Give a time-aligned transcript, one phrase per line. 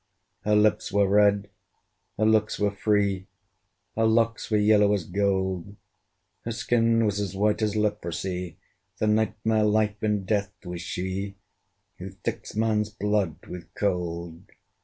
[0.45, 1.51] Her lips were red,
[2.17, 3.27] her looks were free,
[3.95, 5.75] Her locks were yellow as gold:
[6.43, 8.57] Her skin was as white as leprosy,
[8.97, 11.35] The Night Mare LIFE IN DEATH was she,
[11.99, 14.41] Who thicks man's blood with cold.